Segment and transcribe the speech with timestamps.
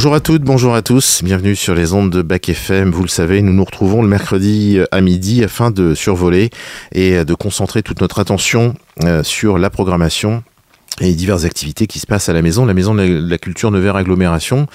[0.00, 2.90] Bonjour à toutes, bonjour à tous, bienvenue sur les ondes de Bac FM.
[2.90, 6.48] Vous le savez, nous nous retrouvons le mercredi à midi afin de survoler
[6.92, 8.74] et de concentrer toute notre attention
[9.04, 10.42] euh, sur la programmation
[11.00, 13.96] et diverses activités qui se passent à la maison, la maison de la, culture Nevers
[13.96, 14.66] agglomération.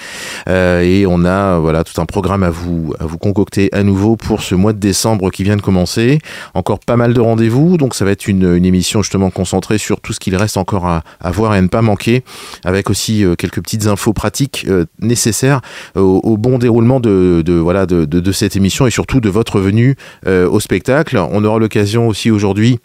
[0.49, 4.15] Euh, et on a voilà tout un programme à vous à vous concocter à nouveau
[4.15, 6.19] pour ce mois de décembre qui vient de commencer.
[6.53, 10.01] Encore pas mal de rendez-vous, donc ça va être une, une émission justement concentrée sur
[10.01, 12.23] tout ce qu'il reste encore à, à, voir et à ne pas manquer,
[12.63, 15.61] avec aussi euh, quelques petites infos pratiques euh, nécessaires
[15.95, 19.29] au, au, bon déroulement de, de voilà de, de, de, cette émission et surtout de
[19.29, 19.95] votre venue
[20.27, 21.17] euh, au spectacle.
[21.17, 22.79] On aura l'occasion aussi aujourd'hui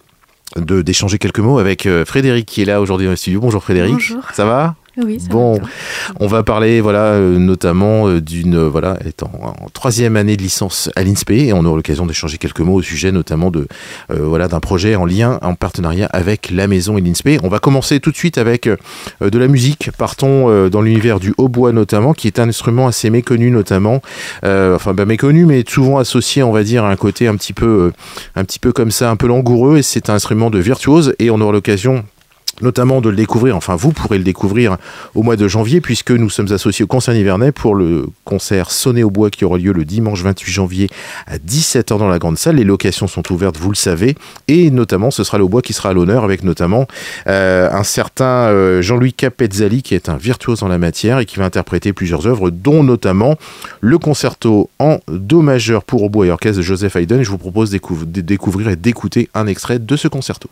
[0.57, 3.41] d'échanger quelques mots avec euh, Frédéric qui est là aujourd'hui dans le studio.
[3.41, 3.93] Bonjour Frédéric.
[3.93, 4.25] Bonjour.
[4.33, 4.75] Ça va?
[5.05, 5.61] Oui, bon,
[6.19, 10.91] on va parler voilà euh, notamment euh, d'une voilà étant en troisième année de licence
[10.97, 13.67] à l'INSPE et on aura l'occasion d'échanger quelques mots au sujet notamment de
[14.11, 17.41] euh, voilà d'un projet en lien en partenariat avec la maison et l'INSPE.
[17.43, 18.77] On va commencer tout de suite avec euh,
[19.21, 19.91] de la musique.
[19.97, 24.03] Partons euh, dans l'univers du hautbois notamment qui est un instrument assez méconnu notamment
[24.43, 27.93] enfin bah, méconnu mais souvent associé on va dire à un côté un petit peu
[28.35, 31.31] un petit peu comme ça un peu langoureux et c'est un instrument de virtuose et
[31.31, 32.05] on aura l'occasion
[32.63, 34.77] notamment de le découvrir, enfin vous pourrez le découvrir
[35.15, 39.03] au mois de janvier puisque nous sommes associés au concert Nivernais pour le concert Sonné
[39.03, 40.89] au bois qui aura lieu le dimanche 28 janvier
[41.27, 42.57] à 17h dans la grande salle.
[42.57, 44.15] Les locations sont ouvertes, vous le savez,
[44.49, 46.87] et notamment ce sera le bois qui sera à l'honneur avec notamment
[47.27, 51.39] euh, un certain euh, Jean-Louis Capezzali qui est un virtuose en la matière et qui
[51.39, 53.37] va interpréter plusieurs œuvres dont notamment
[53.81, 57.23] le concerto en do majeur pour hautbois et orchestre de Joseph Haydn.
[57.23, 60.49] Je vous propose de découvrir et d'écouter un extrait de ce concerto.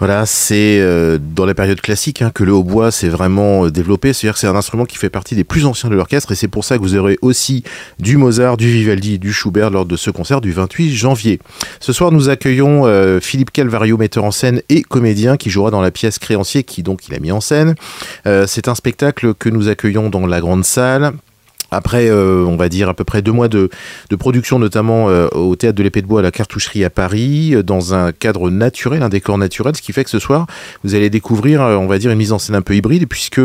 [0.00, 4.14] Voilà, c'est euh, dans la période classique hein, que le hautbois s'est vraiment euh, développé.
[4.14, 6.48] C'est-à-dire que c'est un instrument qui fait partie des plus anciens de l'orchestre et c'est
[6.48, 7.64] pour ça que vous aurez aussi
[7.98, 11.38] du Mozart, du Vivaldi, du Schubert lors de ce concert du 28 janvier.
[11.80, 15.82] Ce soir, nous accueillons euh, Philippe Calvario, metteur en scène et comédien, qui jouera dans
[15.82, 17.74] la pièce Créancier, qui donc il a mis en scène.
[18.24, 21.12] C'est un spectacle que nous accueillons dans la grande salle
[21.70, 23.70] après, euh, on va dire, à peu près deux mois de,
[24.18, 27.62] production, notamment euh, au Théâtre de l'Épée de Bois à la Cartoucherie à Paris, euh,
[27.62, 30.46] dans un cadre naturel, un décor naturel, ce qui fait que ce soir,
[30.84, 33.40] vous allez découvrir, on va dire, une mise en scène un peu hybride, puisque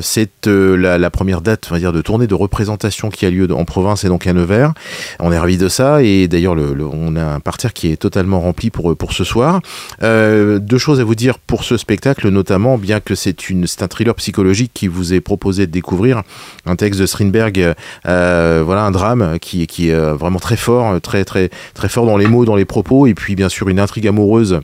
[0.00, 3.64] c'est la, première date, on va dire, de tournée de représentation qui a lieu en
[3.64, 4.72] province et donc à Nevers.
[5.18, 8.40] On est ravis de ça, et d'ailleurs, le, on a un parterre qui est totalement
[8.40, 9.60] rempli pour, pour ce soir.
[10.00, 13.36] deux choses à vous dire pour ce spectacle, notamment, bien que c'est
[13.80, 16.22] un thriller psychologique qui vous est proposé de découvrir,
[16.66, 17.69] un texte de Strindberg
[18.04, 22.16] voilà un drame qui, qui est euh, vraiment très fort, très très très fort dans
[22.16, 24.60] les mots, dans les propos, et puis bien sûr une intrigue amoureuse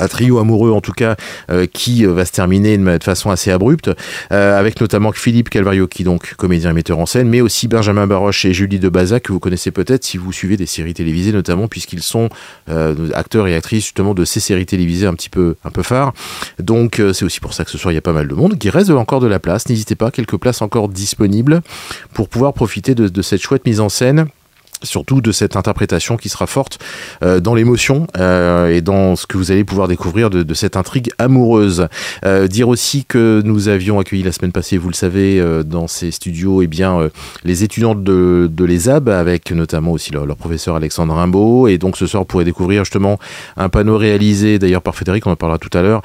[0.00, 1.16] un trio amoureux en tout cas
[1.50, 3.90] euh, qui va se terminer de, façon assez abrupte
[4.30, 8.44] avec notamment Philippe Calvario qui donc comédien et metteur en scène mais aussi Benjamin Baroche
[8.44, 11.68] et Julie de Baza que vous connaissez peut-être si vous suivez des séries télévisées notamment
[11.68, 12.28] puisqu'ils sont
[13.14, 16.12] acteurs et actrices justement de ces séries télévisées un petit peu un peu phares.
[16.58, 18.58] Donc c'est aussi pour ça que ce soir il y a pas mal de monde
[18.58, 19.68] qui reste encore de la place.
[19.68, 21.62] N'hésitez pas quelques places encore disponibles
[22.12, 24.26] pour pouvoir profiter de cette chouette mise en scène
[24.82, 26.78] surtout de cette interprétation qui sera forte
[27.22, 31.10] euh, dans l'émotion euh, et dans ce que vous allez pouvoir découvrir de, cette intrigue
[31.18, 31.88] amoureuse.
[32.24, 36.10] Euh, dire aussi que nous avions accueilli la semaine passée, vous le savez, dans ces
[36.10, 37.10] studios, eh bien,
[37.44, 41.68] les étudiants de, de l'ESAB, avec notamment aussi leur, professeur Alexandre Rimbaud.
[41.68, 43.18] Et donc ce soir, vous pourrez découvrir justement
[43.56, 46.02] un panneau réalisé, d'ailleurs par Frédéric, on en parlera tout à l'heure,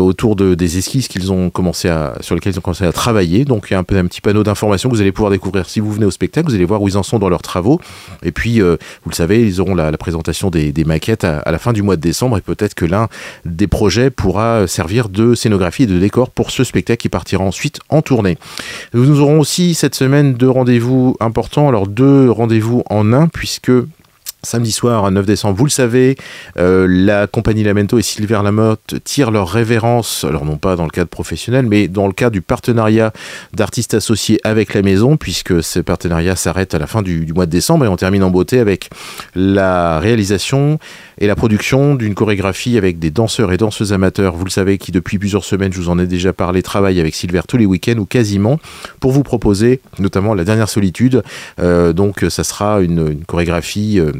[0.00, 3.44] autour de, des esquisses qu'ils ont commencé à, sur lesquelles ils ont commencé à travailler.
[3.44, 5.80] Donc il y a un, un petit panneau d'information que vous allez pouvoir découvrir si
[5.80, 6.48] vous venez au spectacle.
[6.48, 7.80] Vous allez voir où ils en sont dans leur travaux.
[8.22, 11.52] Et puis, euh, vous le savez, ils auront la, présentation des, des maquettes à, à,
[11.52, 13.08] la fin du mois de décembre et peut-être que l'un
[13.44, 17.80] des projets pourra servir de scénographie et de décor pour ce spectacle qui partira ensuite
[17.88, 18.38] en tournée.
[18.94, 21.68] Nous aurons aussi cette semaine deux rendez-vous importants.
[21.68, 23.70] Alors, deux rendez-vous en un puisque
[24.44, 26.16] Samedi soir, 9 décembre, vous le savez,
[26.58, 30.90] euh, la compagnie Lamento et Sylvain Lamotte tirent leur révérence, alors non pas dans le
[30.90, 33.12] cadre professionnel, mais dans le cadre du partenariat
[33.54, 37.52] d'artistes associés avec la maison, puisque ce partenariat s'arrête à la fin du, mois de
[37.52, 38.90] décembre et on termine en beauté avec
[39.36, 40.80] la réalisation
[41.18, 44.90] et la production d'une chorégraphie avec des danseurs et danseuses amateurs, vous le savez, qui
[44.90, 47.98] depuis plusieurs semaines, je vous en ai déjà parlé, travaillent avec Silver tous les week-ends
[47.98, 48.58] ou quasiment,
[48.98, 51.22] pour vous proposer notamment la dernière solitude.
[51.60, 54.00] Euh, donc ça sera une, une chorégraphie...
[54.00, 54.10] Euh,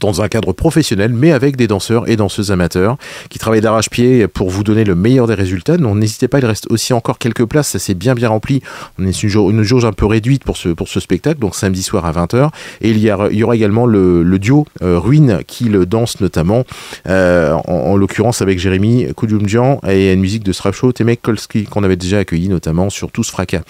[0.00, 2.96] dans un cadre professionnel, mais avec des danseurs et danseuses amateurs
[3.30, 5.76] qui travaillent d'arrache-pied pour vous donner le meilleur des résultats.
[5.76, 8.62] Donc n'hésitez pas, il reste aussi encore quelques places, ça s'est bien bien rempli.
[8.98, 11.82] On est une, une jauge un peu réduite pour ce, pour ce spectacle, donc samedi
[11.82, 12.50] soir à 20h.
[12.80, 16.64] Et il y, aura également le, duo euh, Ruine qui le danse notamment,
[17.08, 21.84] euh, en, en l'occurrence avec Jérémy Koudjoumdjian et une musique de Strapshow, Temek Kolski qu'on
[21.84, 23.62] avait déjà accueilli notamment sur Tous Fracas.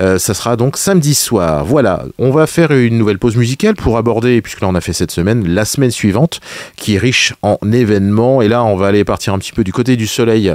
[0.00, 1.64] Euh, ça sera donc samedi soir.
[1.64, 4.92] Voilà, on va faire une nouvelle pause musicale pour aborder, puisque là on a fait
[4.92, 6.40] cette semaine, la semaine suivante,
[6.76, 8.42] qui est riche en événements.
[8.42, 10.54] Et là, on va aller partir un petit peu du côté du soleil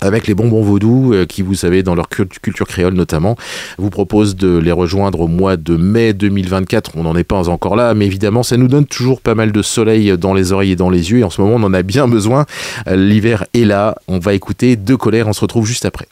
[0.00, 3.36] avec les bonbons vaudous euh, qui, vous savez, dans leur culture créole notamment,
[3.78, 6.92] vous propose de les rejoindre au mois de mai 2024.
[6.96, 9.62] On n'en est pas encore là, mais évidemment, ça nous donne toujours pas mal de
[9.62, 11.18] soleil dans les oreilles et dans les yeux.
[11.18, 12.46] Et en ce moment, on en a bien besoin.
[12.90, 13.96] L'hiver est là.
[14.08, 15.28] On va écouter De colère.
[15.28, 16.08] On se retrouve juste après.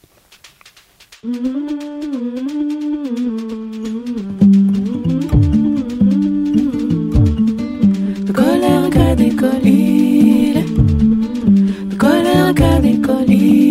[9.19, 10.55] Décollé,
[11.91, 13.68] de colère qu'a décollé,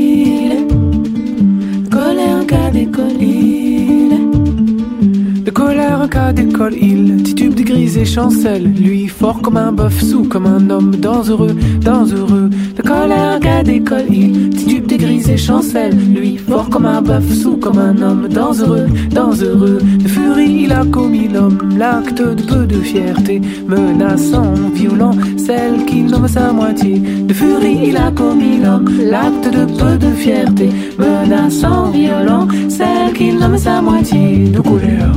[6.08, 10.24] colère qu'a décollé, il titube de grise et chancelle, lui fort comme un bœuf, sous
[10.24, 15.98] comme un homme dangereux, dangereux, de colère qu'a décollé, il titube de grise et chancelle,
[16.14, 20.86] lui fort comme un bœuf, sous comme un homme dangereux, dangereux, de furie il a
[20.86, 27.00] commis l'homme, l'acte de peu de fierté, menaçant, violent, celle qui nomme sa moitié.
[27.00, 33.34] De furie, il a commis l'homme, l'acte de peu de fierté, menaçant, violent, celle qui
[33.34, 34.50] nomme sa moitié.
[34.50, 35.17] De colère,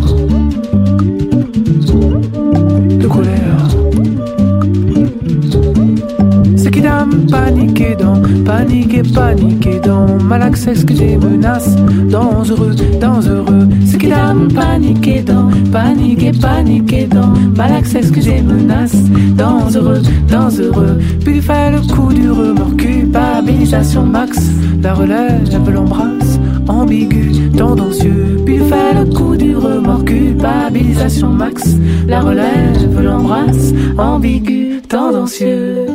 [7.28, 11.74] paniqué dans, paniqué, paniqué dans, mal accès que des menaces,
[12.10, 13.68] dangereux, dangereux.
[13.86, 19.04] Ce qui dame paniqué dans, paniqué, paniqué dans, mal accès que des menaces,
[19.36, 20.98] dangereux, dangereux.
[21.24, 24.38] Puis fait le coup du remords, culpabilisation max,
[24.82, 28.38] la relève, l'embrasse, ambigu, tendancieux.
[28.44, 35.86] Puis fait le coup du remords, culpabilisation max, la relève, l'embrasse, ambigu, tendancieux.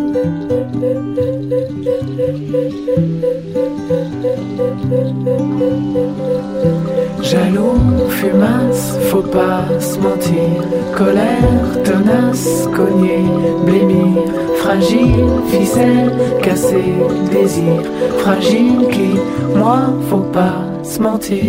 [7.21, 10.61] Jaloux, fumasse, faut pas se mentir.
[10.95, 13.23] Colère, tenace, cogner,
[13.65, 14.23] blêmir.
[14.57, 16.11] Fragile, ficelle,
[16.41, 16.93] casser,
[17.31, 17.81] désir.
[18.19, 19.19] Fragile qui,
[19.55, 21.43] moi, faut pas se mentir.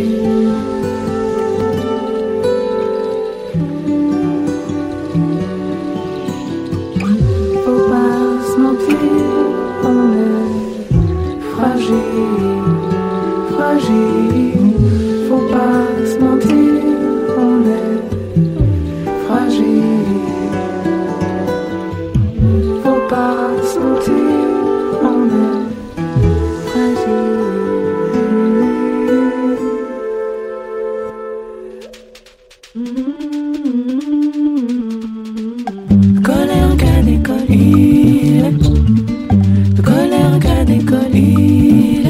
[39.76, 42.02] De colère qu'a décollé,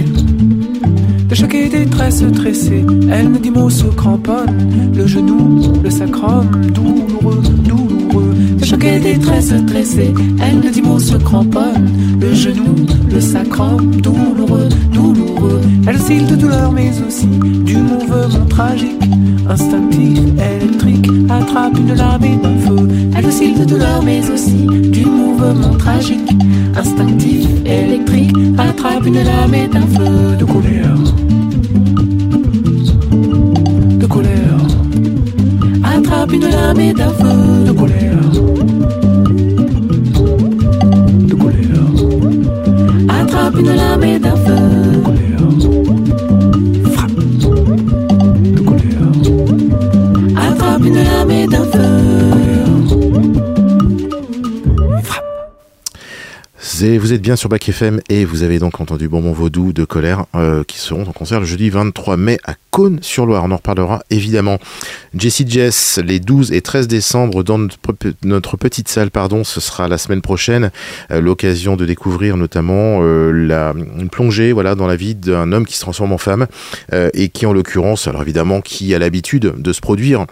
[1.29, 6.49] de choc et détresse tressée, elle ne dit mot se cramponne, le genou, le sacrum,
[6.73, 7.86] douloureux, douloureux,
[8.87, 11.91] et détresse tressée, elle ne dit mot se cramponne,
[12.21, 12.75] le genou,
[13.11, 19.03] le sacrum, douloureux, douloureux, elle oscille de douleur mais aussi du mouvement tragique,
[19.49, 20.19] instinctif,
[20.53, 25.77] électrique, attrape une lame et d'un feu, elle oscille de douleur mais aussi du mouvement
[25.79, 26.31] tragique,
[26.77, 30.37] instinctif, électrique, attrape une lame et d'un feu.
[30.39, 30.97] De colère.
[33.99, 34.61] De colère.
[35.85, 37.65] Attrape une lame et d'un feu.
[37.67, 38.06] De colère.
[43.57, 45.03] D'un feu.
[46.93, 47.11] Frappe.
[48.53, 49.09] De colère.
[50.37, 51.89] Attrape une lame d'un feu.
[55.03, 55.26] Frappe.
[56.83, 60.27] Vous êtes bien sur Bac FM et vous avez donc entendu Bonbon Vaudou de Colère
[60.35, 63.45] euh, qui seront en concert le jeudi 23 mai à Cône-sur-Loire.
[63.45, 64.59] On en reparlera évidemment.
[65.17, 69.59] Jessie Jess, les 12 et 13 décembre dans notre, pe- notre petite salle, pardon, ce
[69.59, 70.71] sera la semaine prochaine.
[71.11, 75.65] Euh, L'occasion de découvrir notamment euh, la, une plongée voilà, dans la vie d'un homme
[75.65, 76.47] qui se transforme en femme
[77.15, 80.27] et qui en l'occurrence, alors évidemment, qui a l'habitude de se produire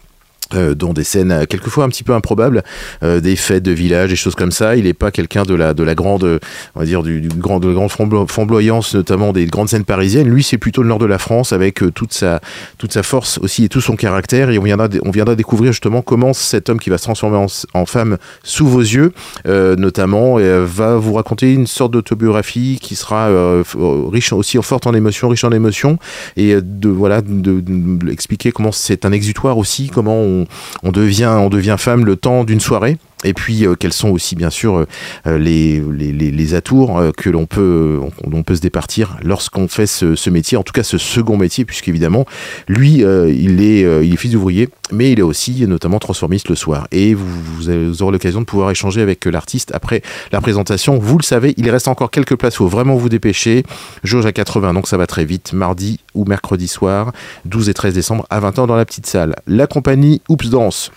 [0.54, 2.62] euh, dans des scènes euh, quelquefois un petit peu improbables,
[3.02, 4.76] euh, des fêtes de village, des choses comme ça.
[4.76, 6.38] Il n'est pas quelqu'un de la de la grande, euh,
[6.74, 9.84] on va dire du, du grand de la grande flambo- flamboyance, notamment des grandes scènes
[9.84, 10.28] parisiennes.
[10.28, 12.40] Lui, c'est plutôt le nord de la France avec euh, toute sa
[12.78, 14.50] toute sa force aussi et tout son caractère.
[14.50, 17.86] Et on viendra on viendra découvrir justement comment cet homme qui va se transformer en,
[17.86, 19.12] femme sous vos yeux,
[19.46, 23.62] euh, notamment, euh, va vous raconter une sorte d'autobiographie qui sera euh,
[24.10, 25.98] riche aussi forte en émotions, riche en émotions
[26.36, 30.33] et euh, de voilà de, de- de expliquer comment c'est un exutoire aussi, comment on,
[30.82, 32.98] on devient femme le temps d'une soirée.
[33.24, 34.86] Et puis euh, quels sont aussi bien sûr euh,
[35.26, 40.30] euh, les, les, les, atours que l'on peut on, peut se départir lorsqu'on fait ce,
[40.30, 42.26] métier, en tout cas ce second métier, puisqu'évidemment
[42.68, 46.86] lui il est il est fils d'ouvrier, mais il est aussi notamment transformiste le soir.
[46.92, 50.98] Et vous, aurez l'occasion de pouvoir échanger avec l'artiste après la présentation.
[50.98, 53.64] Vous le savez, il reste encore quelques places, faut vraiment vous dépêcher.
[54.04, 55.52] Jauge à 80, donc ça va très vite.
[55.52, 57.12] Mardi ou mercredi soir,
[57.46, 59.34] 12 et 13 décembre à 20h dans la petite salle.
[59.46, 60.90] La compagnie Oops Dance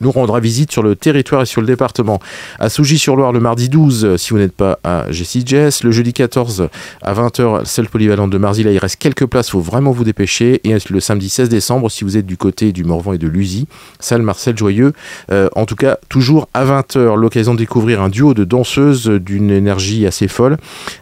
[0.00, 2.20] nous rendra visite sur le territoire et sur le département.
[2.58, 5.84] À Sougy-sur-Loire le mardi 12, euh, si vous n'êtes pas à Jessie Jess.
[5.84, 6.68] Le jeudi 14
[7.02, 8.62] à 20h, salle polyvalente de Marzy.
[8.64, 10.60] Là, il reste quelques places, faut vraiment vous dépêcher.
[10.64, 13.66] Et le samedi 16 décembre, si vous êtes du côté du Morvan et de Lusy,
[14.00, 14.92] salle Marcel Joyeux.
[15.30, 19.50] Euh, en tout cas, toujours à 20h, l'occasion de découvrir un duo de danseuses d'une
[19.50, 20.56] énergie assez folle.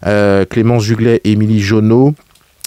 [0.07, 2.15] Euh, Clémence Juglet et Émilie Jonot.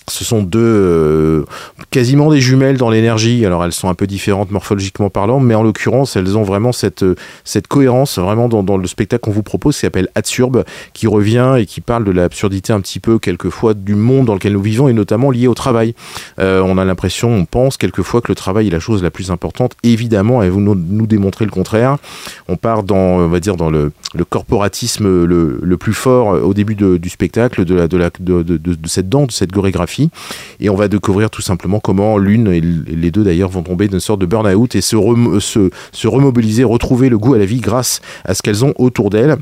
[0.09, 1.45] Ce sont deux euh,
[1.89, 3.45] quasiment des jumelles dans l'énergie.
[3.45, 7.03] Alors elles sont un peu différentes morphologiquement parlant, mais en l'occurrence elles ont vraiment cette,
[7.03, 11.55] euh, cette cohérence vraiment dans, le spectacle qu'on vous propose, qui s'appelle Absurde, qui revient
[11.57, 14.89] et qui parle de l'absurdité un petit peu quelquefois du monde dans lequel nous vivons
[14.89, 15.95] et notamment lié au travail.
[16.39, 19.31] Euh, on a l'impression, on pense quelquefois que le travail est la chose la plus
[19.31, 19.73] importante.
[19.83, 21.97] Évidemment, et vous nous, démontrez le contraire.
[22.49, 23.91] On part dans, on va dire, dans le,
[24.29, 29.51] corporatisme le, plus fort au début du spectacle, de, de, de, cette danse, de cette
[29.51, 29.92] chorégraphie.
[30.59, 33.99] Et on va découvrir tout simplement comment l'une et les deux d'ailleurs vont tomber d'une
[33.99, 37.61] sorte de burn-out et se, rem- se, se remobiliser, retrouver le goût à la vie
[37.61, 39.37] grâce à ce qu'elles ont autour d'elles.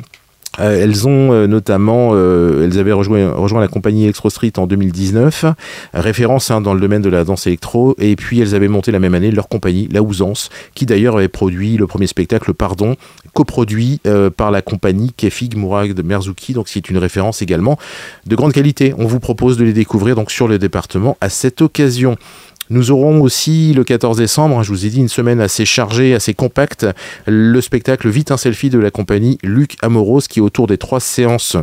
[0.60, 5.46] Euh, elles ont euh, notamment, euh, elles avaient rejoint, la compagnie Electro Street en 2019,
[5.93, 9.00] référence hein, dans le domaine de la danse électro, et puis elles avaient monté la
[9.00, 12.96] même année leur compagnie, La Ousance, qui d'ailleurs avait produit le premier spectacle, Pardon,
[13.34, 14.01] coproduit
[14.36, 17.77] par la compagnie Kefig Mourad Merzouki, donc c'est une référence également
[18.25, 18.93] de grande qualité.
[18.98, 22.17] On vous propose de les découvrir donc sur le département à cette occasion.
[22.71, 26.15] Nous aurons aussi le 14 décembre, hein, je vous ai dit, une semaine assez chargée,
[26.15, 26.87] assez compacte,
[27.27, 31.01] le spectacle Vite un selfie de la compagnie Luc Amoros qui est autour des trois
[31.01, 31.57] séances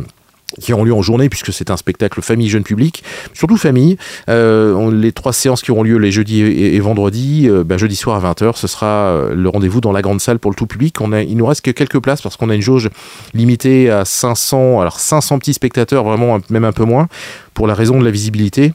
[0.61, 3.97] qui auront lieu en journée puisque c'est un spectacle famille jeune public surtout famille.
[4.29, 8.23] Euh, les trois séances qui auront lieu les jeudis et, vendredis euh, bah, jeudi soir
[8.23, 10.95] à 20h ce sera euh, le rendez-vous dans la grande salle pour le tout public.
[11.27, 12.89] Il nous reste que quelques places parce qu'on a une jauge
[13.33, 17.07] limitée à 500 alors 500 petits spectateurs vraiment même un peu moins
[17.53, 18.73] pour la raison de la visibilité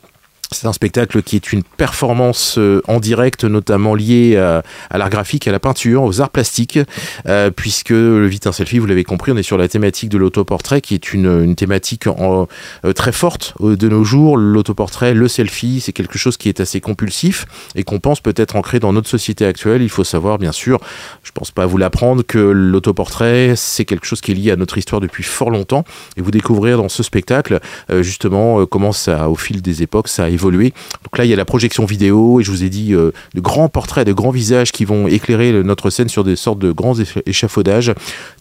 [0.54, 4.62] c'est un spectacle qui est une performance euh, en direct, notamment liée à,
[4.96, 6.78] l'art graphique, à la peinture, aux arts plastiques,
[7.26, 10.18] euh, puisque le Vite un selfie, vous l'avez compris, on est sur la thématique de
[10.18, 12.46] l'autoportrait, qui est une, thématique euh,
[12.94, 14.36] très forte de nos jours.
[14.36, 18.80] L'autoportrait, le selfie, c'est quelque chose qui est assez compulsif et qu'on pense peut-être ancré
[18.80, 19.82] dans notre société actuelle.
[19.82, 20.80] Il faut savoir, bien sûr,
[21.22, 24.78] je pense pas vous l'apprendre, que l'autoportrait, c'est quelque chose qui est lié à notre
[24.78, 25.84] histoire depuis fort longtemps.
[26.16, 27.60] Et vous découvrir dans ce spectacle,
[28.00, 31.36] justement, comment ça, au fil des époques, ça a évolué Donc là, il y a
[31.36, 34.84] la projection vidéo et je vous ai dit de grands portraits, de grands visages qui
[34.84, 36.94] vont éclairer notre scène sur des sortes de grands
[37.26, 37.92] échafaudages.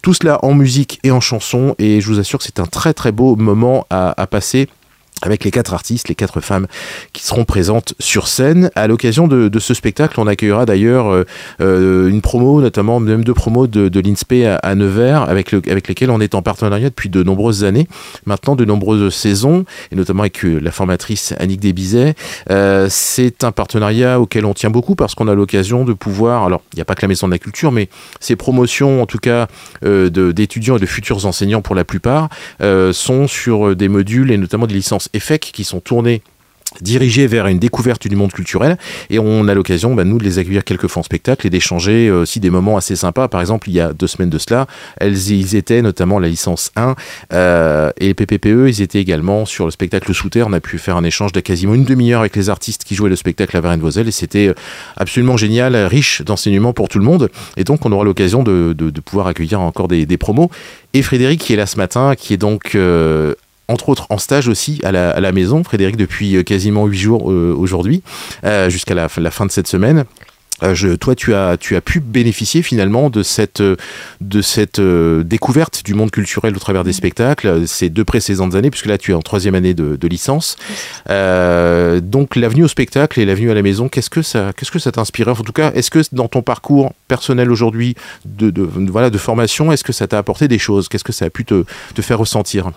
[0.02, 2.94] Tout cela en musique et en chanson et je vous assure que c'est un très
[2.94, 4.68] très beau moment à passer
[5.24, 6.68] avec les quatre artistes, les quatre femmes
[7.14, 8.70] qui seront présentes sur scène.
[8.76, 11.24] À l'occasion de, ce spectacle, on accueillera d'ailleurs euh,
[11.62, 16.10] euh, une promo, notamment deux promos de, de l'INSPE à, Nevers, avec, le, avec lesquels
[16.10, 17.88] on est en partenariat depuis de nombreuses années,
[18.26, 22.16] maintenant de nombreuses saisons, et notamment avec euh, la formatrice Annick Desbizet.
[22.90, 26.78] c'est un partenariat auquel on tient beaucoup parce qu'on a l'occasion de pouvoir, alors il
[26.78, 27.88] n'y a pas que la Maison de la Culture, mais
[28.20, 29.48] ces promotions, en tout cas
[29.82, 32.28] d'étudiants et de futurs enseignants pour la plupart,
[32.92, 36.22] sont sur des modules et notamment des licences EFEC qui sont tournés
[36.82, 38.78] dirigés vers une découverte du monde culturel.
[39.10, 42.22] Et on a l'occasion bah, nous de les accueillir quelquefois en spectacle et d'échanger euh,
[42.22, 43.28] aussi des moments assez sympas.
[43.28, 44.68] Par exemple il y a deux semaines de cela
[45.02, 46.96] ils étaient notamment la licence 1
[47.34, 50.48] euh, et les PPPE ils étaient également sur le spectacle sous terre.
[50.48, 53.10] On a pu faire un échange de quasiment une demi-heure avec les artistes qui jouaient
[53.10, 54.56] le spectacle à Varennes-Vosel et c'était euh,
[54.98, 57.30] absolument génial riche d'enseignements pour tout le monde.
[57.58, 58.74] Et donc on aura l'occasion de,
[59.06, 60.50] pouvoir accueillir encore des, promos.
[60.94, 62.78] Et Frédéric qui est là ce matin qui est donc
[63.74, 67.54] entre autres en stage aussi à la, maison, Frédéric, depuis euh, quasiment huit jours euh,
[67.58, 68.04] aujourd'hui,
[68.44, 70.06] euh, jusqu'à la, fin de cette semaine.
[70.62, 75.94] Je, toi, tu as, tu as pu bénéficier finalement de cette, de cette découverte du
[75.94, 79.22] monde culturel au travers des spectacles ces deux précédentes années, puisque là, tu es en
[79.22, 80.56] troisième année de, licence.
[81.10, 84.94] donc, l'avenue au spectacle et l'avenue à la maison, qu'est-ce que ça, qu'est-ce que ça
[84.94, 85.28] t'inspire?
[85.28, 89.70] En tout cas, est-ce que dans ton parcours personnel aujourd'hui de, de, voilà, de formation,
[89.74, 90.88] est-ce que ça t'a apporté des choses?
[90.88, 92.72] Qu'est-ce que ça a pu te, te faire ressentir?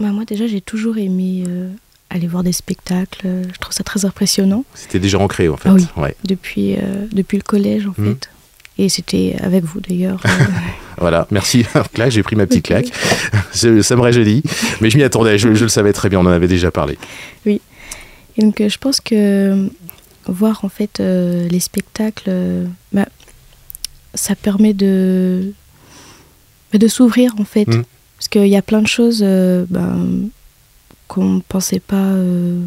[0.00, 1.68] Bah, moi, déjà, j'ai toujours aimé euh,
[2.10, 3.26] aller voir des spectacles.
[3.52, 4.64] Je trouve ça très impressionnant.
[4.74, 5.68] C'était déjà ancré, en fait.
[5.68, 8.06] Ah oui, depuis, euh, depuis le collège, en mmh.
[8.06, 8.30] fait.
[8.78, 10.20] Et c'était avec vous, d'ailleurs.
[10.24, 10.28] Euh.
[10.98, 11.66] voilà, merci.
[11.92, 12.92] Claque, j'ai pris ma petite claque.
[13.52, 14.44] ça me réjouit.
[14.80, 16.96] Mais je m'y attendais, je, le savais très bien, on en avait déjà parlé.
[17.44, 17.60] Oui.
[18.36, 19.68] Et donc, je pense que
[20.26, 22.30] voir, en fait, les spectacles,
[22.92, 23.06] bah,
[24.14, 25.52] ça permet de,
[26.72, 27.66] de s'ouvrir, en fait.
[27.66, 27.82] Mmh.
[28.18, 30.28] Parce qu'il y a plein de choses euh, ben,
[31.06, 32.60] qu'on ne pensait pas euh,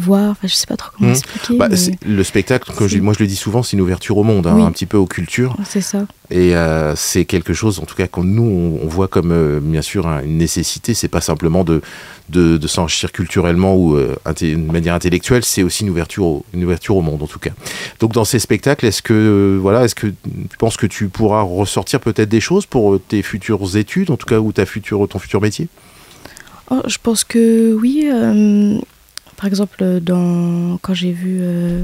[0.00, 0.30] voir.
[0.30, 1.14] Enfin, je sais pas trop comment mmh.
[1.14, 1.56] expliquer.
[1.56, 1.68] Bah,
[2.06, 4.86] le spectacle, moi je le dis souvent, c'est une ouverture au monde, hein, un petit
[4.86, 5.56] peu aux cultures.
[5.64, 6.06] C'est ça.
[6.30, 10.06] Et euh, c'est quelque chose, en tout cas, que nous on, voit comme bien sûr
[10.06, 10.94] une nécessité.
[10.94, 11.82] C'est pas simplement de,
[12.28, 17.02] de, s'enrichir culturellement ou de manière intellectuelle, c'est aussi une ouverture, au, une ouverture au
[17.02, 17.50] monde, en tout cas.
[17.98, 22.00] Donc dans ces spectacles, est-ce que voilà, est-ce que tu penses que tu pourras ressortir
[22.00, 25.40] peut-être des choses pour tes futures études, en tout cas, ou ta future, ton futur
[25.40, 25.68] métier?
[26.70, 28.08] Oh, Je pense que oui.
[29.40, 31.38] Par exemple, dans, quand j'ai vu.
[31.40, 31.82] Euh,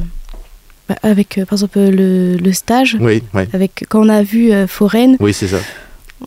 [0.91, 2.99] bah, avec, euh, par exemple, le, stage.
[3.01, 3.23] Oui,
[3.55, 5.17] Avec, quand on a vu euh, Foraine.
[5.21, 5.57] Oui, c'est ça.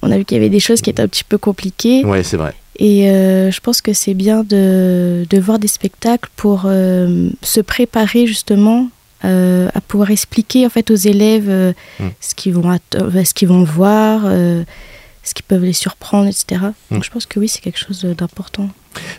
[0.02, 2.02] On a vu qu'il y avait des choses qui étaient un petit peu compliquées.
[2.04, 2.56] Oui, c'est vrai.
[2.80, 8.90] Et je pense que c'est bien de, de, voir des spectacles pour se préparer justement
[9.22, 12.08] à pouvoir expliquer en fait aux élèves hmm.
[12.22, 16.62] ce qu'ils vont, ce qu'ils vont voir, ce qui peuvent les surprendre, etc.
[16.90, 17.04] Donc hmm.
[17.04, 18.70] je pense que oui, c'est quelque chose d'important.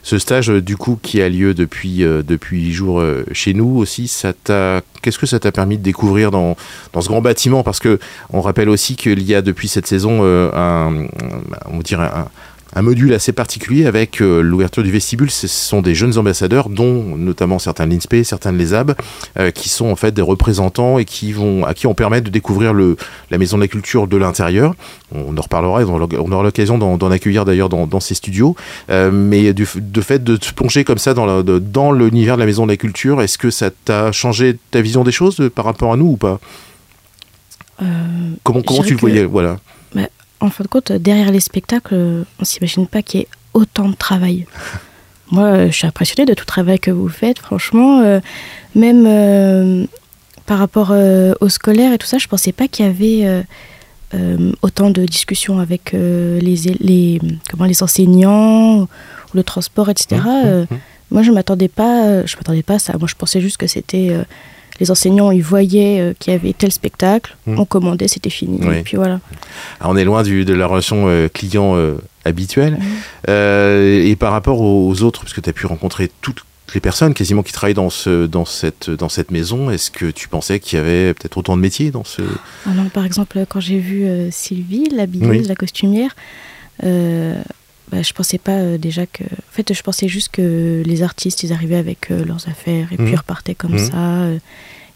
[0.03, 3.77] Ce stage, euh, du coup, qui a lieu depuis euh, depuis jours euh, chez nous
[3.77, 6.57] aussi, ça t'a qu'est-ce que ça t'a permis de découvrir dans,
[6.93, 7.63] dans ce grand bâtiment?
[7.63, 7.99] Parce que
[8.31, 11.07] on rappelle aussi qu'il y a depuis cette saison un,
[11.67, 12.29] on dirait un,
[12.75, 15.31] un module assez particulier avec euh, l'ouverture du vestibule.
[15.31, 18.95] Ce sont des jeunes ambassadeurs, dont notamment certains de l'INSPE, certains de l'ESAB,
[19.39, 22.31] euh, qui sont en fait des représentants et qui vont, à qui on permet de
[22.31, 22.97] découvrir le,
[23.31, 24.75] la maison de la culture de l'intérieur.
[25.13, 28.55] On en reparlera, on aura l'occasion d'en accueillir d'ailleurs dans, dans, ces studios.
[28.91, 32.47] Euh, mais du, de fait de se plonger comme ça dans, dans l'univers de la
[32.47, 35.93] maison de la culture, est-ce que ça t'a changé ta vision des choses par rapport
[35.93, 36.39] à nous ou pas?
[38.43, 39.57] Comment, comment tu le voyais voilà
[40.41, 43.95] en fin de compte, derrière les spectacles, on s'imagine pas qu'il y ait autant de
[43.95, 44.47] travail.
[45.31, 48.01] Moi, euh, je suis impressionnée de tout le travail que vous faites, franchement.
[48.01, 48.21] Euh,
[48.75, 49.87] même euh,
[50.47, 50.93] par rapport
[51.41, 53.45] au scolaire et tout ça, je pensais pas qu'il y avait
[54.63, 56.41] autant de discussions avec les,
[56.81, 58.89] les, comment, les enseignants, ou
[59.35, 60.21] le transport, etc.
[60.21, 60.79] Mmh, mmh, mmh.
[61.13, 62.99] moi, je m'attendais pas, je m'attendais pas à ça.
[62.99, 64.13] Moi, je pensais juste que c'était
[64.81, 67.59] les enseignants, ils voyaient euh, qu'il y avait tel spectacle, hmm.
[67.59, 68.59] on commandait, c'était fini.
[68.73, 69.21] Et puis voilà.
[69.83, 72.79] on est loin du, de la relation euh, client euh, habituelle.
[72.79, 73.31] Hmm.
[73.31, 77.43] et par rapport aux autres, parce que tu as pu rencontrer toutes les personnes quasiment
[77.43, 80.81] qui travaillent dans, ce, dans, cette, dans cette maison, est-ce que tu pensais qu'il y
[80.81, 82.23] avait peut-être autant de métiers dans ce...
[82.65, 86.15] Ah par exemple, quand j'ai vu Sylvie, la la costumière,
[87.91, 89.25] bah, je pensais pas déjà que.
[89.25, 93.07] En fait, je pensais juste que les artistes, ils arrivaient avec leurs affaires et puis
[93.07, 93.13] mmh.
[93.13, 93.91] ils repartaient comme mmh.
[93.91, 94.29] ça.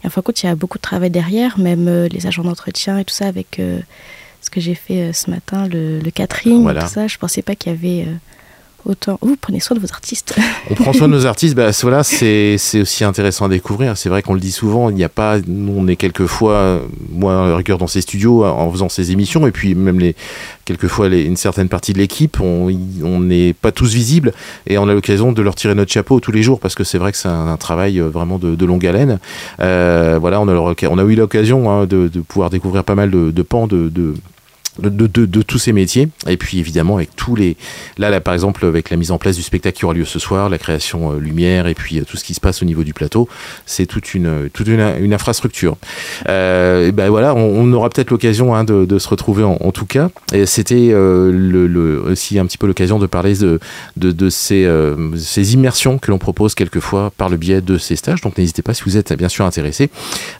[0.05, 2.27] Et en fin de compte, il y a beaucoup de travail derrière, même euh, les
[2.27, 3.79] agents d'entretien et tout ça, avec euh,
[4.39, 7.07] ce que j'ai fait euh, ce matin, le, le catering, tout ça.
[7.07, 8.07] Je pensais pas qu'il y avait
[8.85, 10.35] autant vous prenez soin de vos artistes.
[10.69, 13.97] On prend soin de nos artistes, bah, c'est aussi intéressant à découvrir.
[13.97, 17.55] C'est vrai qu'on le dit souvent, il n'y a pas, nous on est quelquefois, moi
[17.55, 20.15] rigueur dans ces studios en faisant ces émissions, et puis même les
[20.65, 24.33] quelquefois les, une certaine partie de l'équipe, on n'est pas tous visibles,
[24.67, 26.97] et on a l'occasion de leur tirer notre chapeau tous les jours parce que c'est
[26.97, 29.19] vrai que c'est un, un travail euh, vraiment de, de longue haleine.
[29.59, 32.95] Euh, voilà, on a, leur- on a eu l'occasion hein, de, de pouvoir découvrir pas
[32.95, 34.13] mal de, de pans de, de
[34.79, 36.09] de, tous ces métiers.
[36.27, 37.57] Et puis évidemment avec tous les
[37.97, 40.19] là, là par exemple avec la mise en place du spectacle qui aura lieu ce
[40.19, 42.83] soir la création euh, lumière et puis euh, tout ce qui se passe au niveau
[42.83, 43.27] du plateau
[43.65, 45.77] c'est toute une toute une, une infrastructure.
[46.27, 50.09] Euh, et ben voilà on, aura peut-être l'occasion hein, de, se retrouver en, tout cas.
[50.33, 53.59] Et c'était euh, le, aussi un petit peu l'occasion de parler de,
[53.97, 58.21] de, ces, euh, ces immersions que l'on propose quelquefois par le biais de ces stages.
[58.21, 59.89] Donc n'hésitez pas si vous êtes bien sûr intéressé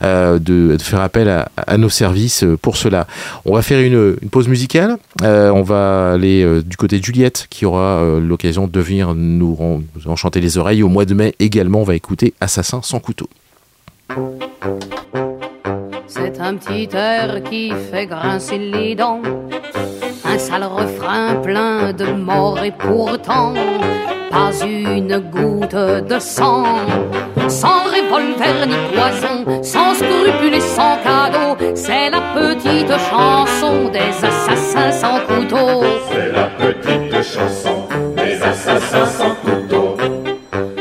[0.04, 3.08] euh, de, faire appel à, nos services euh, pour cela.
[3.46, 4.98] On va faire une, une pause musicale.
[5.22, 9.14] Euh, on va aller euh, du côté de Juliette qui aura euh, l'occasion de venir
[9.14, 9.56] nous,
[9.96, 10.82] nous enchanter les oreilles.
[10.82, 13.30] Au mois de mai également, on va écouter Assassin sans couteau.
[16.08, 19.22] C'est un petit air qui fait grincer les dents.
[20.26, 23.54] Un sale refrain plein de mort et pourtant
[24.32, 26.66] pas une goutte de sang.
[27.48, 35.20] Sans revolver ni poison, sans scrupules et sans cadeau, c'est petite chanson des assassins sans
[35.30, 35.84] couteau.
[36.10, 37.78] C'est la petite chanson
[38.18, 39.98] des assassins sans couteau.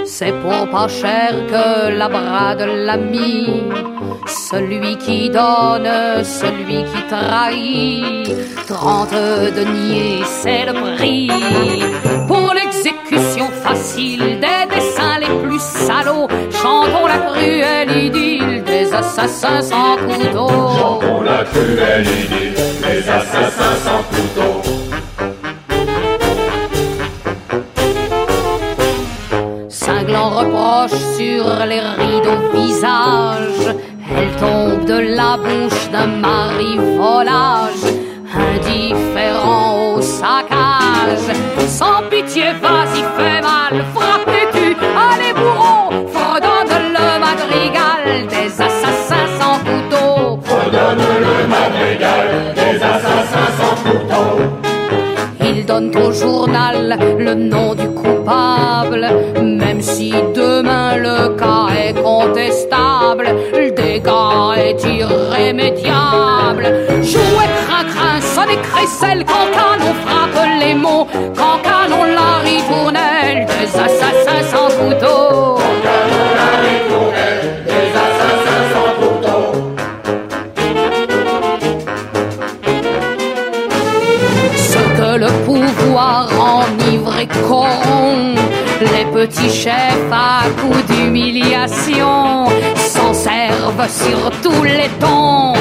[0.04, 3.64] C'est pour pas cher que la brade l'ami.
[4.26, 5.90] Celui qui donne,
[6.40, 8.28] celui qui trahit.
[8.66, 9.20] Trente
[9.58, 11.30] deniers, c'est le prix.
[12.28, 12.43] Pour
[19.24, 20.48] assassins sans couteau.
[20.78, 24.54] Chantons la cruelle idylle des assassins sans couteau.
[29.68, 33.68] Cinglant reproche sur les rideaux visages.
[34.16, 37.86] Elle tombe de la bouche d'un mari volage,
[38.52, 41.28] indifférent au saccage.
[41.66, 44.23] Sans pitié, vas-y, fais mal, frappez-tu,
[64.74, 66.64] est irrémédiable.
[67.02, 71.06] Jouez crin-crin, sonnez crécelle, quand canon frappe les mots,
[71.36, 75.58] quand canon la ritournelle des assassins sans couteau.
[77.66, 79.42] Des assassins sans couteau.
[84.56, 88.38] Ce que le pouvoir enivre et corrompt,
[88.80, 92.13] les petits chefs à coups d'humiliation
[93.88, 95.52] sur tous les tons.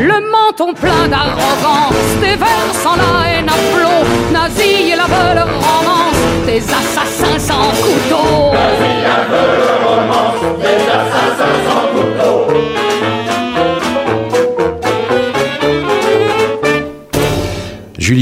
[0.00, 6.58] Le menton plein d'arrogance, déversant la haine à flot, nazi et la belle romance, des
[6.58, 8.54] assassins sans couteau.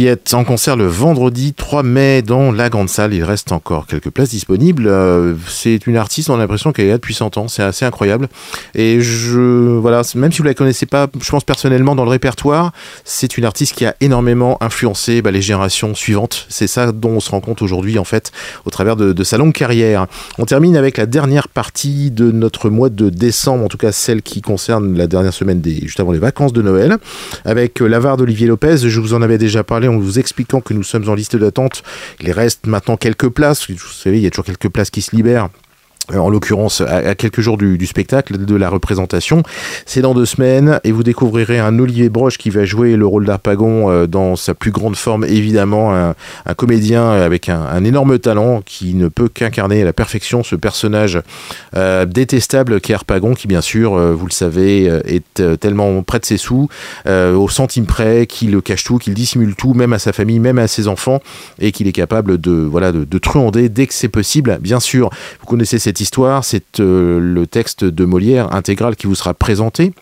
[0.02, 3.14] Juliette en concert le vendredi 3 mai dans la grande salle.
[3.14, 4.88] Il reste encore quelques places disponibles.
[4.88, 7.46] Euh, c'est une artiste, on a l'impression qu'elle est là depuis 100 ans.
[7.46, 8.28] C'est assez incroyable.
[8.74, 12.72] Et je, voilà, même si vous la connaissez pas, je pense personnellement dans le répertoire,
[13.04, 16.46] c'est une artiste qui a énormément influencé bah, les générations suivantes.
[16.48, 18.32] C'est ça dont on se rend compte aujourd'hui, en fait,
[18.64, 20.08] au travers de, sa longue carrière.
[20.36, 24.22] On termine avec la dernière partie de notre mois de décembre, en tout cas celle
[24.22, 26.96] qui concerne la dernière semaine des, juste avant les vacances de Noël,
[27.44, 28.78] avec euh, l'avare d'Olivier Lopez.
[28.78, 31.82] Je vous en avais déjà parlé en vous expliquant que nous sommes en liste d'attente.
[32.20, 33.70] Il reste maintenant quelques places.
[33.70, 35.48] Vous savez, il y a toujours quelques places qui se libèrent.
[36.16, 39.42] En l'occurrence, à, quelques jours du, spectacle, de la représentation.
[39.86, 43.24] C'est dans deux semaines et vous découvrirez un Olivier Broche qui va jouer le rôle
[43.24, 45.94] d'Arpagon euh, dans sa plus grande forme, évidemment.
[45.94, 46.14] Un,
[46.56, 51.20] comédien avec un, énorme talent qui ne peut qu'incarner à la perfection ce personnage
[51.74, 56.18] euh, détestable qu'est Harpagon, qui bien sûr, euh, vous le savez, euh, est tellement près
[56.18, 56.68] de ses sous,
[57.06, 60.68] au centime près, qu'il cache tout, qu'il dissimule tout, même à sa famille, même à
[60.68, 61.20] ses enfants,
[61.58, 64.58] et qu'il est capable de voilà de truander dès que c'est possible.
[64.60, 66.00] Bien sûr, vous connaissez cette
[66.42, 69.92] c'est euh, le texte de Molière intégral qui vous sera présenté.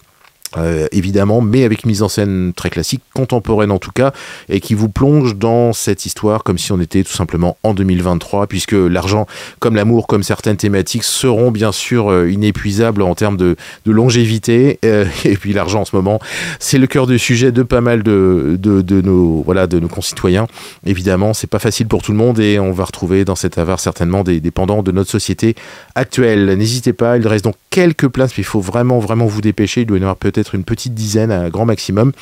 [0.56, 4.12] Euh, évidemment, mais avec mise en scène très classique, contemporaine en tout cas,
[4.48, 8.48] et qui vous plonge dans cette histoire comme si on était tout simplement en 2023,
[8.48, 9.26] puisque l'argent,
[9.60, 14.78] comme l'amour, comme certaines thématiques, seront bien sûr euh, inépuisables en termes de, longévité.
[14.84, 16.18] Euh, et puis l'argent en ce moment,
[16.58, 20.48] c'est le cœur du sujet de pas mal de, de, nos voilà de nos concitoyens.
[20.84, 23.78] Évidemment, c'est pas facile pour tout le monde, et on va retrouver dans cet avare
[23.78, 25.54] certainement des dépendants de notre société
[25.94, 26.56] actuelle.
[26.56, 29.82] N'hésitez pas, il reste donc quelques places, mais il faut vraiment vraiment vous dépêcher.
[29.82, 32.12] Il doit y en avoir peut-être une petite dizaine à grand maximum.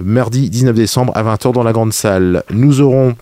[0.00, 2.42] Mardi 19 décembre à 20h dans la grande salle.
[2.50, 3.16] Nous aurons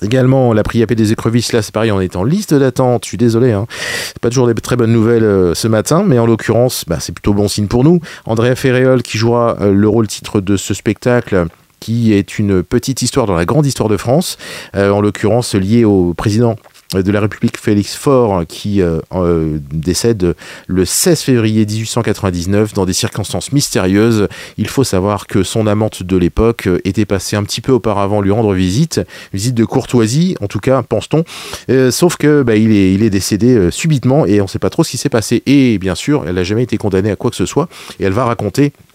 [0.00, 3.18] Également, la priapé des écrevisses, là c'est pareil, on est en liste d'attente, je suis
[3.18, 3.66] désolé, hein.
[4.06, 7.10] c'est pas toujours des très bonnes nouvelles euh, ce matin, mais en l'occurrence, bah, c'est
[7.10, 8.00] plutôt bon signe pour nous.
[8.24, 11.46] Andrea Ferréol qui jouera euh, le rôle titre de ce spectacle
[11.80, 14.38] qui est une petite histoire dans la grande histoire de France,
[14.76, 16.54] euh, en l'occurrence liée au président
[16.94, 20.34] de la République Félix Faure qui euh, euh, décède
[20.66, 24.28] le 16 février 1899 dans des circonstances mystérieuses.
[24.56, 28.30] Il faut savoir que son amante de l'époque était passée un petit peu auparavant lui
[28.30, 29.00] rendre visite,
[29.32, 31.24] visite de courtoisie en tout cas pense-t-on.
[31.70, 34.58] Euh, sauf que bah, il, est, il est décédé euh, subitement et on ne sait
[34.58, 35.42] pas trop ce qui s'est passé.
[35.46, 37.68] Et bien sûr, elle n'a jamais été condamnée à quoi que ce soit
[38.00, 38.87] et elle va raconter euh,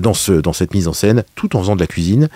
[0.00, 2.28] dans, ce, dans cette mise en scène, tout en faisant de la cuisine.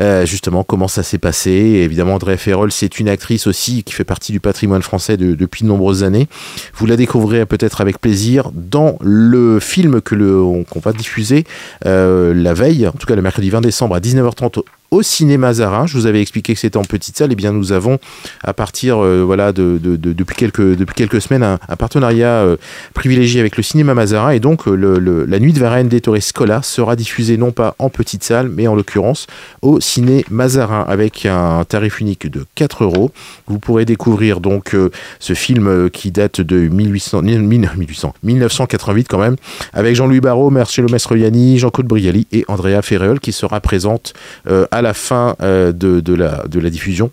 [0.00, 1.50] Euh, justement, comment ça s'est passé.
[1.50, 5.62] Évidemment, André Ferrol, c'est une actrice aussi qui fait partie du patrimoine français de- depuis
[5.62, 6.28] de nombreuses années.
[6.74, 11.44] Vous la découvrirez peut-être avec plaisir dans le film que le, on- qu'on va diffuser
[11.86, 15.86] euh, la veille, en tout cas le mercredi 20 décembre à 19h30 au- cinéma Zarin.
[15.86, 17.32] Je vous avais expliqué que c'était en petite salle.
[17.32, 17.98] Et bien, nous avons,
[18.42, 22.56] à partir, euh, voilà, de, de- de- depuis, quelques, depuis quelques semaines, un, partenariat euh,
[22.94, 24.30] privilégié avec le cinéma Mazarin.
[24.30, 27.88] Et donc, euh, la nuit de Varennes des Torres Scola sera diffusée non pas en
[27.90, 29.26] petite salle, mais en l'occurrence
[29.62, 33.10] au ciné Mazarin avec un tarif unique de 4 euros.
[33.46, 34.74] Vous pourrez découvrir donc
[35.20, 39.36] ce film qui date de 1800, 1800, 1988 quand même,
[39.72, 44.12] avec Jean-Louis Barrault, Marcello Mastroianni, Jean-Claude Brialy et Andrea Ferreol qui sera présente
[44.48, 47.10] euh, à la fin euh, de, la, de la diffusion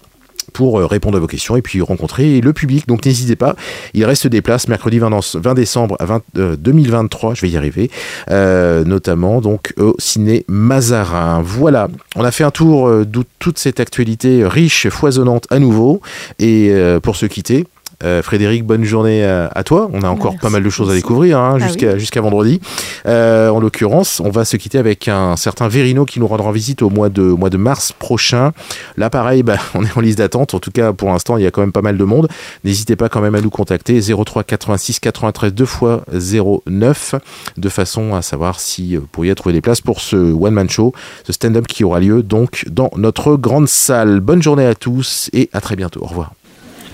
[0.53, 2.87] pour euh, répondre à vos questions et puis rencontrer le public.
[2.87, 3.55] Donc n'hésitez pas,
[3.95, 7.49] il reste des places mercredi 20, dans- 20 décembre à 20, euh, 2023, je vais
[7.49, 7.89] y arriver,
[8.29, 11.41] notamment donc au ciné Mazarin.
[11.43, 16.01] Voilà, on a fait un tour de toute cette actualité riche, foisonnante à nouveau.
[16.39, 17.65] Et pour se quitter,
[18.03, 19.89] euh, Frédéric, bonne journée à, à toi.
[19.93, 20.41] On a encore Merci.
[20.41, 22.59] pas mal de choses à découvrir hein, Ah jusqu'à vendredi.
[23.05, 26.81] Euh, en l'occurrence, on va se quitter avec un certain Verino qui nous rendra visite
[26.81, 28.51] au mois de, au mois de mars prochain.
[28.97, 30.53] Là, pareil, bah, on est en liste d'attente.
[30.53, 32.27] En tout cas, pour l'instant, il y a quand même pas mal de monde.
[32.63, 37.15] N'hésitez pas quand même à nous contacter 03 86 93 2 fois 09
[37.57, 40.93] de façon à savoir si vous pourriez trouver des places pour ce one-man show,
[41.25, 44.19] ce stand-up qui aura lieu donc dans notre grande salle.
[44.19, 46.01] Bonne journée à tous et à très bientôt.
[46.03, 46.33] Au revoir.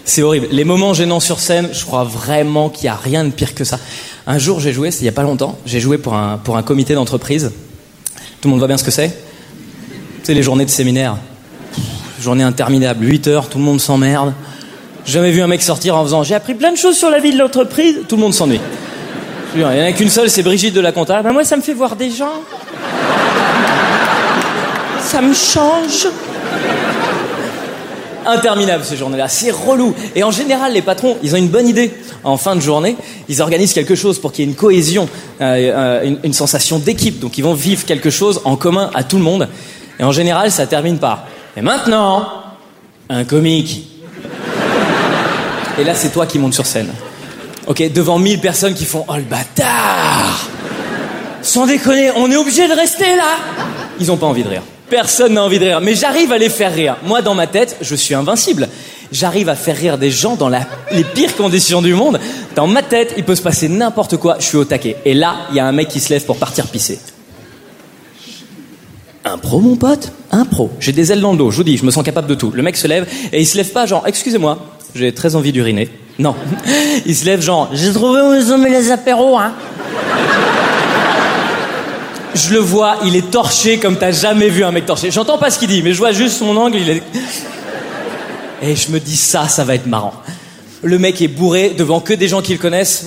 [0.05, 0.47] C'est horrible.
[0.51, 3.63] Les moments gênants sur scène, je crois vraiment qu'il n'y a rien de pire que
[3.63, 3.79] ça.
[4.27, 6.57] Un jour, j'ai joué, c'est il n'y a pas longtemps, j'ai joué pour un, pour
[6.57, 7.51] un comité d'entreprise.
[8.41, 9.15] Tout le monde voit bien ce que c'est?
[10.23, 11.17] C'est les journées de séminaire.
[12.19, 14.33] Journée interminable, 8 heures, tout le monde s'emmerde.
[15.05, 17.33] Jamais vu un mec sortir en faisant J'ai appris plein de choses sur la vie
[17.33, 18.01] de l'entreprise.
[18.07, 18.61] Tout le monde s'ennuie.
[19.55, 21.21] Il n'y en a qu'une seule, c'est Brigitte de la Compta.
[21.21, 22.41] Ben moi, ça me fait voir des gens.
[25.01, 26.07] Ça me change
[28.31, 29.93] interminable ces journées-là, c'est relou.
[30.15, 31.91] Et en général, les patrons, ils ont une bonne idée.
[32.23, 32.95] En fin de journée,
[33.29, 35.07] ils organisent quelque chose pour qu'il y ait une cohésion,
[35.41, 37.19] euh, euh, une, sensation d'équipe.
[37.19, 39.47] Donc ils vont vivre quelque chose en commun à tout le monde.
[39.99, 42.27] Et en général, ça termine par Et maintenant,
[43.09, 43.87] un comique.
[45.77, 46.89] Et là, c'est toi qui montes sur scène.
[47.67, 50.49] Ok, devant 1000 personnes qui font Oh le bâtard
[51.41, 53.37] Sans déconner, on est obligé de rester là
[53.99, 54.63] Ils n'ont pas envie de rire.
[54.91, 55.79] Personne n'a envie de rire.
[55.81, 56.97] Mais j'arrive à les faire rire.
[57.05, 58.67] Moi, dans ma tête, je suis invincible.
[59.13, 62.19] J'arrive à faire rire des gens dans les pires conditions du monde.
[62.55, 64.35] Dans ma tête, il peut se passer n'importe quoi.
[64.39, 64.97] Je suis au taquet.
[65.05, 66.99] Et là, il y a un mec qui se lève pour partir pisser.
[69.23, 70.11] Un pro, mon pote?
[70.29, 70.71] Un pro.
[70.81, 72.51] J'ai des ailes dans le dos, je vous dis, je me sens capable de tout.
[72.53, 74.57] Le mec se lève et il se lève pas genre, excusez-moi,
[74.93, 75.89] j'ai très envie d'uriner.
[76.19, 76.35] Non.
[77.05, 79.53] Il se lève genre, j'ai trouvé où ils ont mis les apéros, hein?
[82.33, 85.11] Je le vois, il est torché comme t'as jamais vu un mec torché.
[85.11, 87.03] J'entends pas ce qu'il dit, mais je vois juste son angle, il est...
[88.61, 90.13] Et je me dis ça, ça va être marrant.
[90.83, 93.05] Le mec est bourré devant que des gens qui le connaissent.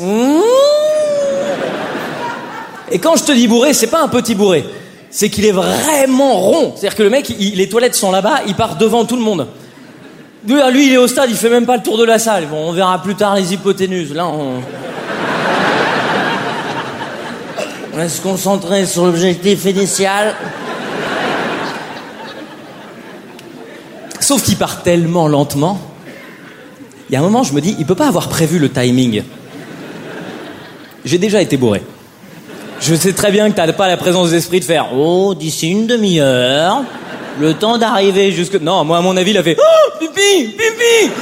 [2.91, 4.65] Et quand je te dis bourré, c'est pas un petit bourré.
[5.11, 6.73] C'est qu'il est vraiment rond.
[6.75, 9.47] C'est-à-dire que le mec, les toilettes sont là-bas, il part devant tout le monde.
[10.47, 12.47] Lui, lui, il est au stade, il fait même pas le tour de la salle.
[12.47, 14.13] Bon, on verra plus tard les hypoténuses.
[14.13, 14.61] Là, on...
[17.95, 20.35] On va se concentrer sur l'objectif initial.
[24.19, 25.81] Sauf qu'il part tellement lentement.
[27.09, 29.23] Il y a un moment, je me dis, il peut pas avoir prévu le timing.
[31.05, 31.83] J'ai déjà été bourré.
[32.81, 35.87] Je sais très bien que t'as pas la présence d'esprit de faire Oh, d'ici une
[35.87, 36.83] demi-heure,
[37.39, 38.61] le temps d'arriver jusque.
[38.61, 41.13] Non, moi, à mon avis, il a fait Oh, pipi, pipi,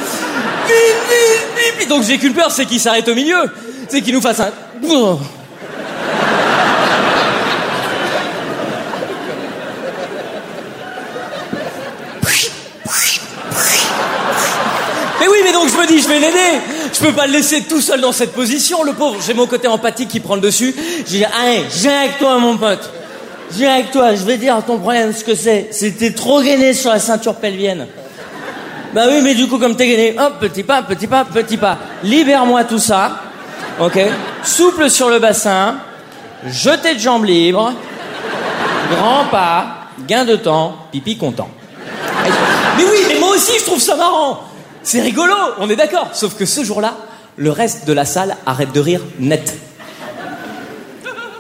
[0.67, 1.87] pipi, pipi.
[1.87, 3.43] Donc j'ai qu'une peur, c'est qu'il s'arrête au milieu.
[3.89, 4.53] C'est qu'il nous fasse un.
[15.23, 16.61] Mais oui, mais donc je me dis, je vais l'aider.
[17.03, 19.17] Je peux pas le laisser tout seul dans cette position, le pauvre.
[19.27, 20.73] J'ai mon côté empathique qui prend le dessus.
[20.99, 22.93] J'ai dit, allez, viens avec toi, mon pote.
[23.51, 25.67] Viens avec toi, je vais dire ton problème, ce que c'est.
[25.73, 27.89] C'était trop gainé sur la ceinture pelvienne.
[28.95, 31.77] Bah oui, mais du coup, comme t'es gainé, hop, petit pas, petit pas, petit pas.
[32.05, 33.17] Libère-moi tout ça.
[33.81, 33.99] Ok
[34.45, 35.79] Souple sur le bassin.
[36.47, 37.73] Jeté de jambes libres.
[38.93, 39.89] Grand pas.
[40.07, 40.77] Gain de temps.
[40.93, 41.49] Pipi content.
[42.77, 44.52] Mais oui, mais moi aussi, je trouve ça marrant.
[44.83, 46.11] C'est rigolo, on est d'accord.
[46.13, 46.97] Sauf que ce jour-là,
[47.37, 49.57] le reste de la salle arrête de rire net.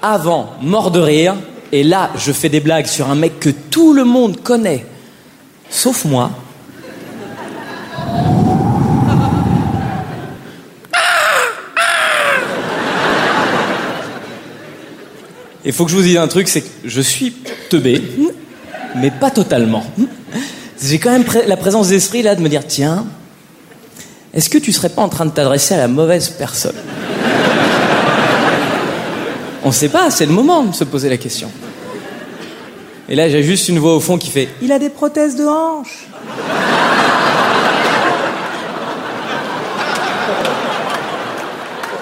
[0.00, 1.34] Avant, mort de rire.
[1.72, 4.86] Et là, je fais des blagues sur un mec que tout le monde connaît.
[5.70, 6.30] Sauf moi.
[15.64, 17.32] Il faut que je vous dise un truc, c'est que je suis
[17.70, 18.02] teubé,
[18.96, 19.84] mais pas totalement.
[20.82, 23.06] J'ai quand même la présence d'esprit là de me dire tiens,
[24.34, 26.76] est-ce que tu serais pas en train de t'adresser à la mauvaise personne
[29.62, 31.50] On sait pas, c'est le moment de se poser la question.
[33.10, 35.44] Et là, j'ai juste une voix au fond qui fait Il a des prothèses de
[35.44, 36.06] hanche.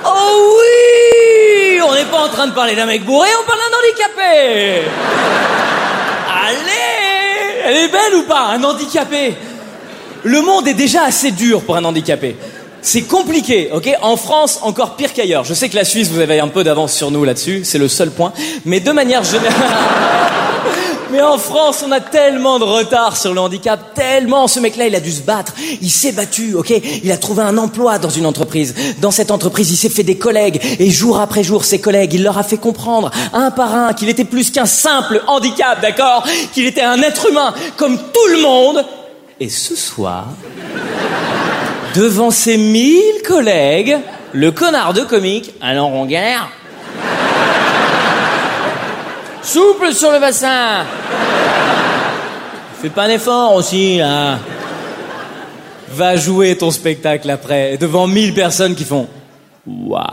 [0.07, 3.77] Oh oui On n'est pas en train de parler d'un mec bourré, on parle d'un
[3.79, 4.83] handicapé
[6.47, 9.35] Allez Elle est belle ou pas Un handicapé?
[10.25, 12.37] Le monde est déjà assez dur pour un handicapé.
[12.83, 13.91] C'est compliqué, ok?
[14.03, 15.45] En France, encore pire qu'ailleurs.
[15.45, 17.89] Je sais que la Suisse, vous avez un peu d'avance sur nous là-dessus, c'est le
[17.89, 18.33] seul point.
[18.65, 19.55] Mais de manière générale...
[21.13, 24.47] Mais en France, on a tellement de retard sur le handicap, tellement.
[24.47, 25.55] Ce mec-là, il a dû se battre.
[25.83, 26.73] Il s'est battu, ok?
[27.03, 28.77] Il a trouvé un emploi dans une entreprise.
[29.01, 30.61] Dans cette entreprise, il s'est fait des collègues.
[30.79, 34.09] Et jour après jour, ses collègues, il leur a fait comprendre, un par un, qu'il
[34.09, 36.23] était plus qu'un simple handicap, d'accord?
[36.55, 38.85] Qu'il était un être humain, comme tout le monde.
[39.43, 40.27] Et ce soir,
[41.95, 43.97] devant ses mille collègues,
[44.33, 46.51] le connard de comique, alors on galère.
[49.43, 50.85] Souple sur le bassin.
[52.83, 54.39] Fais pas un effort aussi, là.
[55.89, 59.09] Va jouer ton spectacle après, devant mille personnes qui font
[59.67, 60.05] Waouh.